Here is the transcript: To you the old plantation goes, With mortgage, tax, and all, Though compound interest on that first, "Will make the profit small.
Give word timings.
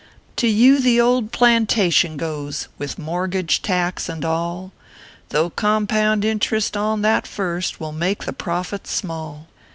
To 0.37 0.47
you 0.47 0.79
the 0.79 0.99
old 0.99 1.31
plantation 1.31 2.17
goes, 2.17 2.67
With 2.79 2.97
mortgage, 2.97 3.61
tax, 3.61 4.09
and 4.09 4.25
all, 4.25 4.71
Though 5.29 5.51
compound 5.51 6.25
interest 6.25 6.75
on 6.75 7.03
that 7.03 7.27
first, 7.27 7.79
"Will 7.79 7.91
make 7.91 8.25
the 8.25 8.33
profit 8.33 8.87
small. 8.87 9.45